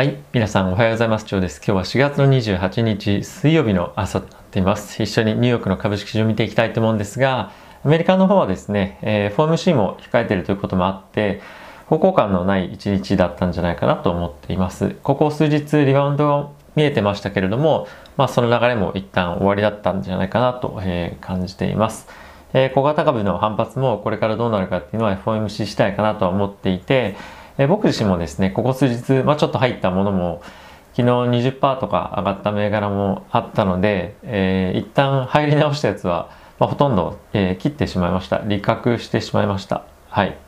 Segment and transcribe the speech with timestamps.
[0.00, 0.16] はい。
[0.32, 1.26] 皆さんおはようございます。
[1.28, 1.58] 今日です。
[1.58, 5.02] 今日は4月の28日水曜日の朝となっています。
[5.02, 7.52] 一緒にニューヨークの株式市場を見ていきたいと思うんですが、
[7.84, 11.42] アメリカの方はですね、えー、FOMC も控えているということもあって、
[11.84, 14.96] 方向感のない一日だったんじゃないかなと思っています。
[15.02, 17.86] ここ数日リバウンドが見えてましたけれども、
[18.16, 22.08] まあその流れも一旦終わりだったんじゃないかなと、えー、感じています。
[22.54, 27.16] えー、小型株の反発もこれからどうなるかっていうのは FOMC 次第かなとは思っていて、
[27.60, 30.40] え僕自身もですね、ここ数日、まあ、ちょっと入ったものも、
[30.94, 31.08] 昨日
[31.58, 38.38] 20%とか上がった銘柄もあったので、えー、一旦入り直したやつは、まあ、ほとんど、えー、切ってしまいました。
[38.46, 39.84] 利確してしまいました。
[40.08, 40.38] はい。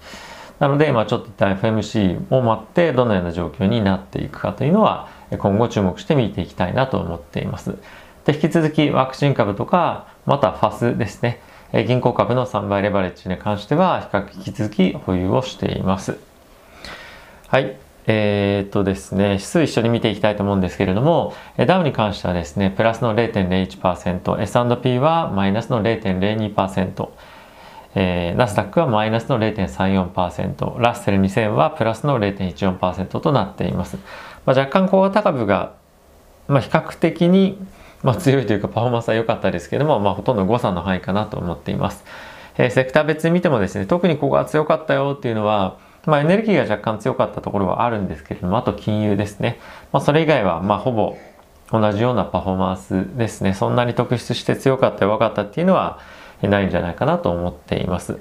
[0.59, 7.77] なので、まあ、ちょっと一旦 FMC を待って、どのような状況になっていくかというのは、今後注目して見ていきたいなと思っています。
[8.24, 11.42] で、引き続きワクチン株とか、またファスですね。
[11.86, 16.31] 銀行株の3倍レバレッジに関しては、比較引き続き保有をしています。
[17.52, 17.77] はい。
[18.06, 21.34] えー、っとですね、指数一緒に見ていきたいと思うんですけれども、
[21.66, 27.09] ダウに関してはですね、プラスの0.01%、S&P はマイナスの0.02%、
[27.94, 33.98] えー、ナスダックはマイナスの0.34%、ラッセル2000はプラスの0.14%となっています。
[34.47, 35.75] まあ、若干小型株が、
[36.48, 37.59] まあ、比較的に、
[38.03, 42.03] まあ、強いというかパフォーマンスは良かったですけれども、まあ、ほとんど誤差の範囲かなと思っています。
[42.56, 49.58] えー、セクター別に見てもですね、特にここが強かったよっていうのは、まあ、エネルギーが若干強かったところはあるんですけれども、あと金融ですね。
[49.92, 51.17] まあ、それ以外は、まあ、ほぼ
[51.70, 53.55] 同じようなパフォーマンスですね。
[53.55, 55.98] そんなに特筆して強かった弱かったっていうのは
[56.42, 58.19] ないんじゃないかなと思っています。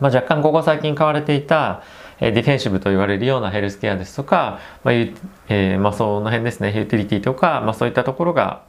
[0.00, 1.82] まあ、若干ここ最近買われていた
[2.20, 8.62] ディフェンシブと言われるようなヘルスケアですとか、まあえー、まあその辺ですね、ユーティリティとか、まあそういったところが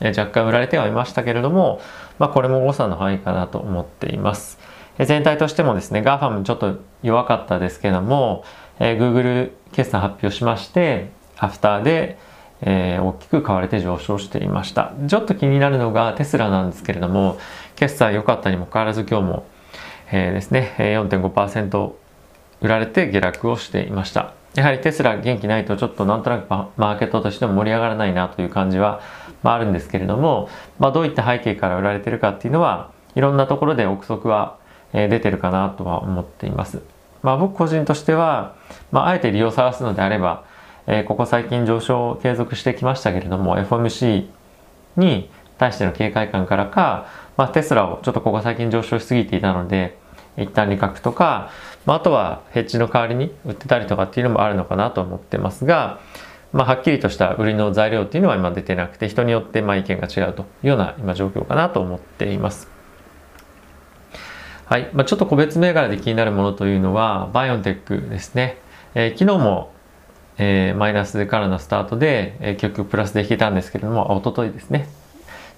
[0.00, 1.80] 若干売られてはいましたけれども、
[2.18, 4.58] まあこれも誤差の範囲かなと思っています。
[5.06, 8.44] 全体としてもですね、GAFAM ちょっと弱かったですけども、
[8.80, 12.18] えー、Google 決算発表しまして、アフターで、
[12.62, 14.92] えー、大きく買われて上昇していました。
[15.06, 17.38] ちょっと気になるのがテスラなんですけれども、
[17.76, 19.46] 決算良かったにもかかわらず今日も、
[20.10, 21.92] えー、ですね、4.5%
[22.60, 24.32] 売られて下落をしていました。
[24.54, 29.00] やはりテスラ元気ないとちょっとなんとなくマーケットとしても盛り上がらないなという感じは、
[29.44, 30.48] まあ、あるんですけれども、
[30.80, 34.58] まあ、どういった背景から売られてるかっていうのはいろんなところで憶測は
[34.92, 36.82] え出てるかなとは思っています。
[37.22, 38.54] まあ、僕個人としては、
[38.92, 40.44] まあ、あえて利用を探すのであれば、
[40.86, 44.26] えー、ここ最近上昇を継続してきましたけれども FOMC
[44.96, 47.06] に対しての警戒感からか、
[47.36, 49.98] まあ、テスラをちょっとここ最近上昇しすぎていたので
[50.36, 51.50] 一旦利確とか、
[51.84, 56.00] まあ、あとはヘッジの代わりに売ってたりとかっていうのもあるのかなと思ってますが、
[56.52, 62.77] まあ、はっきりとした売りの材料っていうのは今出てなくて人によってまあ意見が違うというような今状況かなと思っています。
[64.68, 64.90] はい。
[64.92, 68.58] まあ、ちょっと個別銘柄で気になるものというのは、バイオンテックですね。
[68.94, 69.72] えー、昨日も、
[70.36, 74.86] えー、マイナスからのスタートで、えー、結局プラスで引けたんですけれども、おとといですね。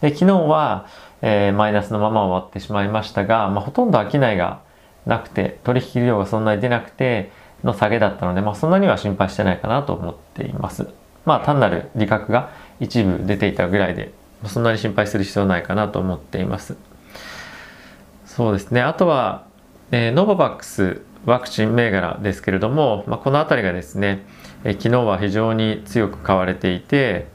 [0.01, 0.87] で、昨日は、
[1.23, 4.61] えー、マイナスのまま終わってしまいましたが、まあ、ほとんど商いが
[5.07, 7.33] なくて、取引量がそんなに出なくて
[7.65, 10.87] の下げだったので、まあ、そんなには心配してないかなと思っています。
[11.27, 14.13] まあ、単なる利確が一部出ていたぐらいで、
[14.47, 16.77] そんなに心配する必要ないかなと思っています。
[18.41, 18.81] そうですね。
[18.81, 19.45] あとは、
[19.91, 24.25] えー、ノババックスワクチン銘柄ですけれども、まあ、この辺りがですね、
[24.65, 27.27] えー、昨日は非常に強く買われていて、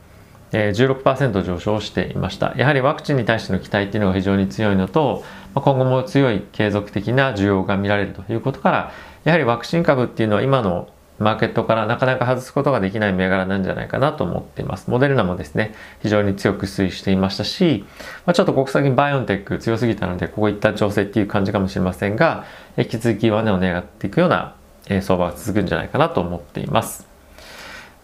[0.51, 2.55] えー、16%上昇していました。
[2.57, 5.23] やはりワクチンに対しての期待っていうのが非常に強いのと、
[5.53, 8.91] まあ、今後も強い継続的な需要が見られるということから、
[9.25, 14.89] やはりワクチン株っていうのは今のマーケットからなかなか外すことができない銘柄なんじゃないかなと思っています。
[14.89, 17.85] モデルナもですね、非常に強く推移していましたし、
[18.25, 22.45] まあ、ちょっと国際バイオンテック強すぎたので、こういった調整っていう感じかもしれませんが、
[22.77, 24.55] 引き続き上値を狙っていくような
[25.01, 27.07] 相場が続くんじゃないかなと思っています。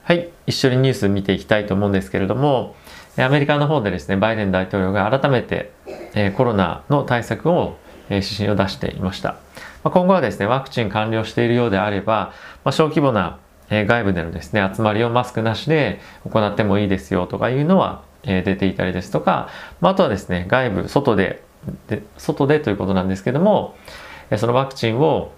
[0.03, 2.75] はい、一緒にニュース見ていきたいと思うんですけれども、
[3.17, 5.71] アメリカの方でですね、バイデン大統領が改めて
[6.37, 7.77] コロナの対策を
[8.09, 9.35] 指針を出していました。
[9.83, 12.33] ま今後はですね、ワクチン完了しているようであれば、
[12.63, 21.41] ま、小規模な外部でのですね、集まりをマスクなしで行ってもいいですよとかいうのは出ていたりですとか、まあ、とはですね、外部、外で、
[21.87, 23.75] で外でということなんですけども、
[24.37, 25.31] そのワクチンを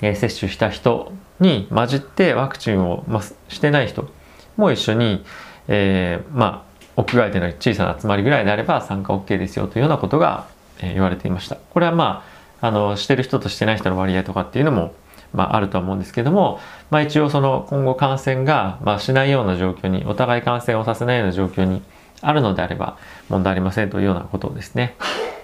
[0.00, 4.08] 接種した人に混じってワクチンをましてない人
[4.56, 5.24] も一緒に、
[5.68, 10.46] えー、まあ、屋外での小さな集まりぐらいであれば参加 OK ですよというようなことが
[10.80, 11.56] 言われていました。
[11.56, 14.94] これはまああのしてる人としてない人の割合とかっていうのも、
[15.32, 16.60] まあ、あるとは思うんですけども、
[16.90, 21.82] まあ、一応その今後感染が、まあ、しないような状況にお互い感染をさせないような状況に
[22.22, 22.98] あるのであれば
[23.28, 24.94] 問題ありませんというようなことをですね、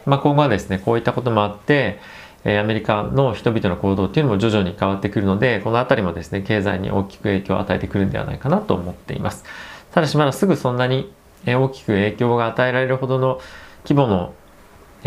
[0.04, 1.98] まあ、今後はですねこういったこともあって
[2.44, 9.44] アメリカの人々の行動っていうのも徐々に変わってくるのでこの辺りもですね経済に大きく影響を与えてくるんではないかなと思っています。
[9.92, 11.10] ただしまだすぐそんなに
[11.44, 13.40] 大きく影響が与えられるほどの
[13.84, 14.32] 規模の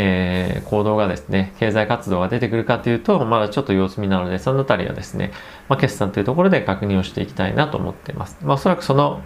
[0.02, 5.34] えー、行動がですね、経済活動が出てくるかというと、まだちょっと様子見なので、そのあたりはですね、
[5.68, 8.38] まあ、決算というところで確認をしていきたいなと思っています。
[8.42, 9.22] まあ、おそらくその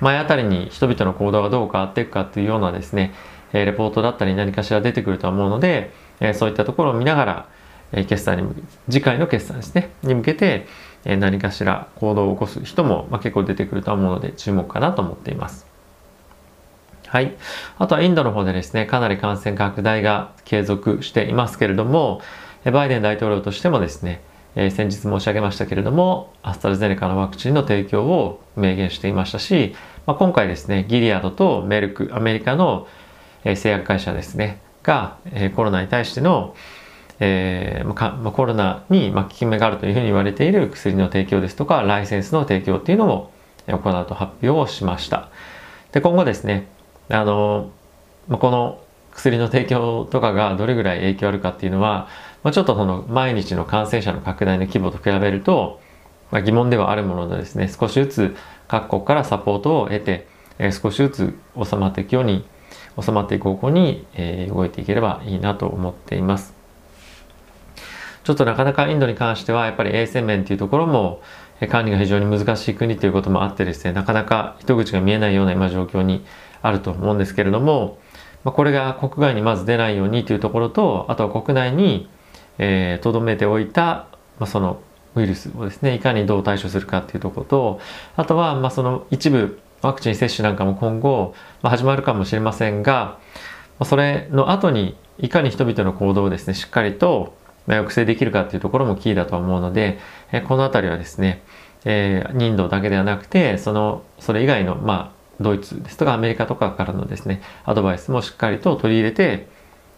[0.00, 3.12] 前あたりに人々の行動がどう変わっていくかというようなですね、
[3.52, 5.90] えレポートだったり何かしら出てくるとは思うので、
[6.20, 7.48] えそういったところを見ながら、
[7.90, 8.44] え決算に、
[8.88, 10.68] 次回の決算ですね、に向けて、
[11.04, 15.71] え何かしら行動を起こす人も、ま結構出てくるとは思うので注目かなと思っています。
[17.12, 17.36] はい。
[17.76, 22.22] あとはインドの方でですね、かなり感染拡大が継続していますけれども、
[22.64, 24.22] バイデン大統領としてもですね、
[24.56, 29.74] え先日申し上げましたけれども、アストラゼネカのワクチンの提供を明言していましたし、
[30.06, 32.88] まあ、今回ですね、ギリアドとメルク、アメリカの、
[33.44, 36.56] え製薬会社ですね、が、えコロナに対しての、
[37.20, 43.30] えーま、コロナに、ま、効き目があるというふうに言われている薬の提供ですとか、ライセンスの提供っていうのを
[43.68, 45.28] 行うと発表をしました。
[45.92, 46.68] で、今後ですね、
[47.12, 47.70] あの、
[48.28, 48.80] ま、この
[49.12, 52.08] 薬の提供とかがどれぐらい影響あるかっていうのは、
[52.42, 55.80] まあ、ちょっとその毎日の感染者の拡大の規模と比べると、
[56.30, 58.36] まあ、疑問ではあるものでですね少しずつ
[58.68, 60.26] 各国からサポートを得て、
[60.58, 62.44] えー、少しずつ収まっていくように
[63.00, 66.54] 収まっていく方向に、えー、動いていければいいなと思っています。
[68.24, 71.20] ちょっとなかなかインドに関してはやっぱり衛生面というところも
[71.68, 76.24] 管理が非常に難しい国ということもあってですねなかなか糸口が見えないような今状況に
[76.62, 77.98] あると思うんですけれども、
[78.44, 82.08] まあ、これが国外にまず出ないようにというところとあとは国内に
[83.00, 84.06] とど、めておいた、
[84.38, 84.80] まあ、その
[85.14, 87.80] ウイルスをですねいかにどう対処するかっていうところと
[88.16, 93.18] あとはまあその一部ワクチン接種なんかも今後、まあ、始まるかもしれませんが、ま
[93.80, 97.34] あ、それの後にいかに人々の行動をですねしっかりと
[97.66, 100.00] 抑制できるかっていうところもキーだと思うので、
[100.32, 101.42] えこの辺りはですね、
[101.84, 109.48] えー、インドだけではなくてそのそれ以外のまあドイツですとかアメリカとかからのですねアドバイスもしっかりと取り入れて、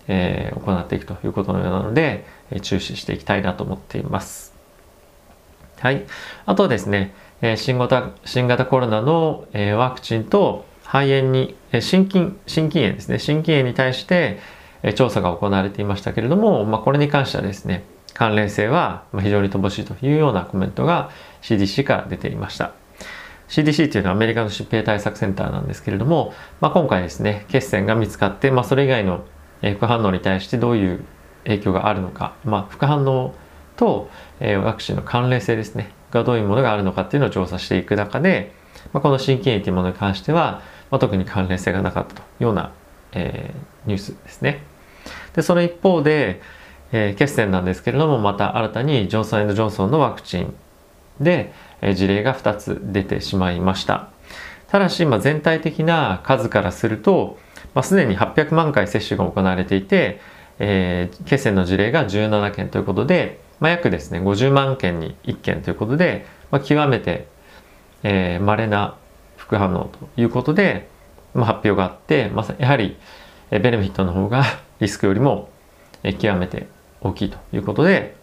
[0.09, 4.55] えー、行っていくということのようなので、えー、注視していきたいなと思っています。
[5.81, 6.05] はい。
[6.47, 14.39] あとですね、えー、新型新型コロナの、えー、ワクチンと肺炎に、えー、心筋心筋炎ですね心筋炎に対して、
[14.83, 21.11] えー、調査が行われていましたけれども、まあ、これに関してはですね関連性は非常に乏しいというようなコメントが
[21.43, 22.73] CDC から出ていました。
[23.55, 29.25] CDC というのはアメリカの疾病対策センターなんですけれども、まあ、今回ですね血栓が見つかって、まあ、それ以外の
[29.63, 31.05] 副反応に対してどういう
[31.45, 33.33] 影響があるのか、まあ、副反応
[33.77, 34.09] と、
[34.41, 38.53] えワクチンの関連性ですねがどういうものがあるのかっていうのを調査していく中で、
[38.93, 42.73] まあ、この心筋炎というものに関しては、まあ、特に関連性がなかったというような、
[43.13, 44.63] えー、ニュースですね。
[45.35, 46.41] でその一方で、
[46.91, 50.55] えー、血栓なんですけれどもまた新たにジョンソンジョンソンのワクチン
[51.21, 51.53] で、
[51.95, 54.11] 事例が2つ出てしまいました。
[54.69, 57.39] ただし、まあ、全体的な数からすると、
[57.75, 60.21] まあ、すでに800万回接種が行われていて、
[60.59, 67.29] えー、血栓の事例が17件ということで、まあ、約ですね50万件に1件ということで、まあ、極めて、
[68.03, 68.97] えー、稀な
[69.37, 70.89] 副反応ということで、
[71.35, 72.97] まあ、発表があって、まあ、やはり
[73.51, 74.45] ベネフィットの方が
[74.81, 75.51] リスクよりも
[76.19, 76.67] 極めて
[77.01, 78.17] 大きいということで、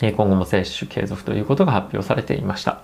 [0.00, 2.82] 今後も接種継続ということが発表されていました。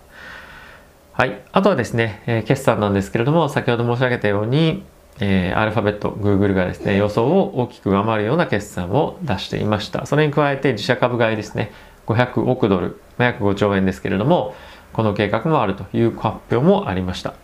[1.13, 1.43] はい。
[1.53, 4.83] あとはですね、えー、決算なんですけれども、先ほど申し上げたように、
[5.21, 10.07] えー、アルファベット、Google がですね、予想を大きく上回るような決算を出していました。
[10.07, 11.71] それに加えて自社株買いですね、
[12.09, 14.57] 500億ドル、約5兆円ですけれども、
[14.93, 17.35] この計画もあるという発表もありました。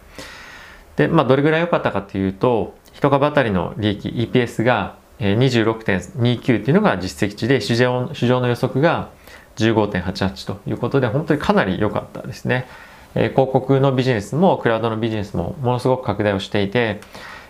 [0.96, 9.10] で、まあ、どれぐらい良かったかというと、1株当たりの利益、EPS が26.29というのが実績値で、市場市場の予測が
[9.56, 12.66] 15.88ということで、本当にかなり良かったですね。
[13.14, 17.00] えー、広告のビジネスもクラウドのビジネスもものすごく拡大をしていて、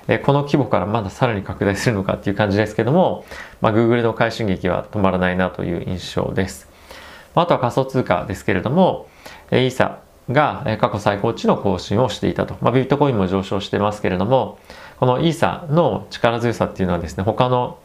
[0.09, 3.25] えー、この規模からまださらに拡大するのかっていう感じですけども、
[3.61, 6.69] まあ、Google の快進撃は止まらないなという印象です。
[7.35, 9.07] あとは仮想通貨ですけれども、
[9.53, 12.57] イーサが過去最高値の更新をしていたと。
[12.61, 14.59] まあ、ビットコインも上昇してますけれども、
[14.99, 17.79] このイーサの力強さっていうのはですね、他の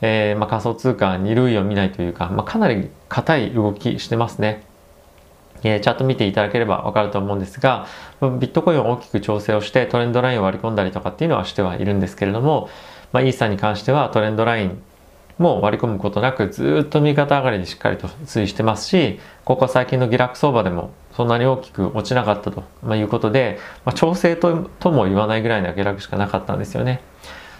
[0.00, 4.62] えー、まあ、仮想通貨に類を見ないというか、まあ、かなり硬い動きしてますね。
[5.62, 7.86] えー、チャート見ていただければわかると思うんですが、
[8.20, 12.68] ビットコインを大きく調整をしてトレンドラインを割り込んだりとかっていうのはしてはいるんですけれども、
[13.12, 14.82] まあ、イーサに関してはトレンドライン
[15.38, 27.00] も割り込むことなくずっと右肩上がりでしっかりと推移してますし、ここ最近の下落相場でもそんなに大きく落ちなかったということで、まあ、調整ととも言わないぐらいの下落しかなかったんですよね。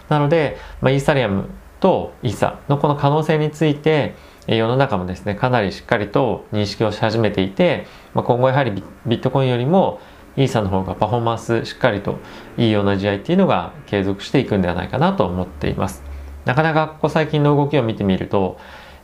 [0.09, 4.15] なので、まあ、イーサリアムとイーサのこの可能性について
[4.47, 8.71] 世の中もですねかなりしっかりと認識をし始めていて、まあ、今後やはり
[9.05, 9.99] ビットコインよりも
[10.37, 12.19] イーサの方がパフォーマンスしっかりと
[12.57, 16.03] いいような試合っていうのが継続していくんではないかなと思っています。
[16.45, 18.57] なかなかここ最近の動きを見てみると、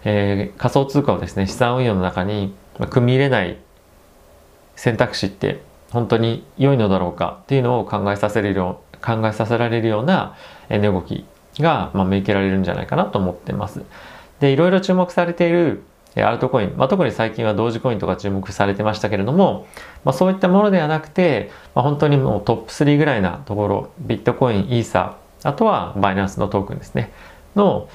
[0.06, 2.56] えー、仮想通貨をですね資産運用の中に
[2.90, 3.58] 組み入れない
[4.76, 5.62] 選択肢って
[5.92, 10.36] 本当に良いのだろうかっていうのを考えさせるよう考えさせられるような
[10.70, 11.26] 値動き
[11.62, 13.84] が、まあ、見受けられるんじゃないかなと思ってます。
[14.40, 15.84] で、いろいろ注目されている
[16.16, 19.68] アルトコイン、まあ、特に最近は同時コインとか注目されてましたけれども、
[20.04, 27.12] まあ、そういったものではなくて、まあ、本当にもうトップ3ぐらいなところ、ビットコイン、イーサーあとはバイナンスのトークンですね、
[27.56, 27.90] の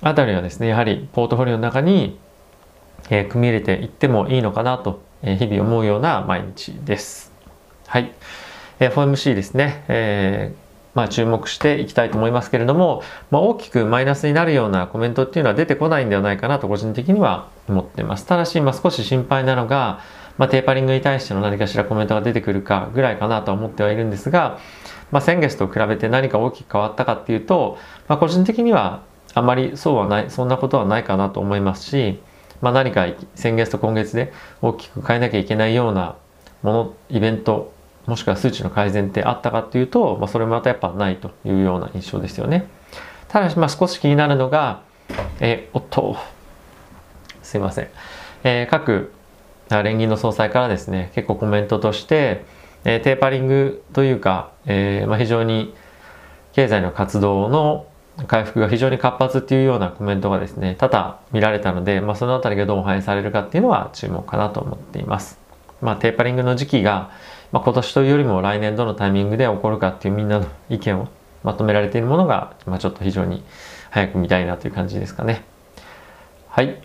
[0.00, 2.18] あたりはですね、やはりポートフォリオの中に、
[3.10, 7.32] えー、組み入れていってもいいのかなと、えー、日々思うような毎日です。
[7.86, 8.12] はい。
[8.78, 18.26] えー、FOMC ですね、えーまあ、注目していきたいと思いますけれども、まあ、大きくマイナスになるようなコメントっていうのは出てこないんではないかなと個人的には思っています。
[18.26, 20.00] ただし、まあ、少し心配なのが、
[20.38, 24.58] まあ、テーパリングに対しての何かしらコメントが出てくるかぐらいかなと思ってはいるんですが、
[25.10, 27.78] まあ、先月と比べて何か大きく変わったかっていうと、
[28.08, 29.02] まあ、個人的には
[29.34, 32.20] あまりそうはない、そんなことはないかなと思いますし、
[32.60, 36.16] まあ、何か先月と今月で大きく変えなきゃいけないような
[36.62, 37.72] もの、イベント
[38.10, 42.66] もしくは数値の改善ってあったかっていうと、まあ、それもまたやっぱないというような印象ですよね。
[43.28, 44.82] ただし、まあ、少し気になるのが、
[45.38, 46.16] えー、おっと、
[47.44, 47.88] すいません。
[48.42, 49.12] えー、各
[49.70, 52.44] 連銀の総裁からですね、結構コメントとして、
[52.84, 55.72] えー、テーパリングというか、えーまあ、非常に
[56.52, 57.86] 経済の活動の
[58.26, 65.38] 回復が非常に活発っていうようなコメントがですね、多々見られたので、まあ、そのあたりがどう反映されるかっていうのは注目かなと思っています。
[65.80, 67.10] まあ、テーパリングの時期が、
[67.52, 71.08] まあ、今年というよりも来年どのタイミングで起こるかっていうみんなの意見を
[71.42, 73.42] まとめられているものが、まあ、ちょっと非常に
[73.90, 75.44] 早く見たいなという感じですかね。
[76.48, 76.80] はい。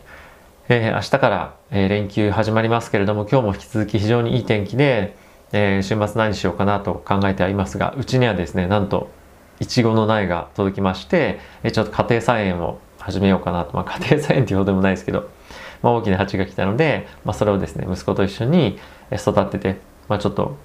[0.67, 5.15] えー、明日から、えー、連休始まりますけれども、今日も引き続き非常にいい天気で、
[5.51, 9.09] えー、週末何しようかなと考えてはいますが、うちにはですね、なんと、
[9.59, 13.73] いちごの苗が届きまして、えー、ちょっと家庭菜園を始めようかなと。
[13.77, 15.29] まあ、家庭菜園っていうほどでもないですけど、
[15.83, 18.79] まあ、大きな鉢が来たので、まあ、それをですね、息子と一緒に
[19.11, 20.57] 育てて、まあ、ちょっと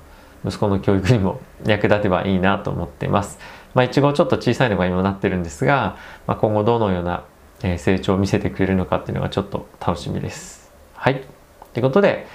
[0.45, 3.39] 息子の教育にも 役立てばいいなと思っています。
[3.75, 7.23] まあ、いちごちょっと小さいのが今なってるんですが、まあ、今後どのような
[7.77, 10.73] 成長を見せてくれるのかっていうのがちょっと楽しみです。
[10.95, 11.23] はい。
[11.73, 12.27] ということで、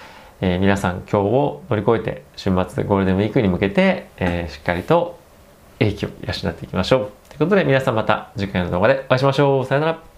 [0.41, 5.17] えー、皆さん今日を乗り越えて週末ゴールデンウィークに向けて、えー、しっかりと
[5.79, 6.99] 影響を養っていきましょう。
[7.29, 9.65] ということで皆さんまた次回の動画でお会いしましょう。
[9.65, 10.14] さよなら。